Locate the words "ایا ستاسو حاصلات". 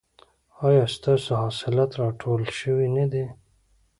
0.65-1.91